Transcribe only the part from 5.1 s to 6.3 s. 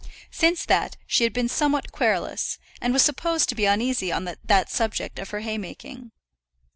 of her haymaking.